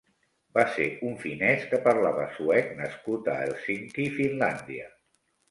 [0.57, 4.91] Va ser un finès que parlava suec nascut a Helsinki, Finlàndia.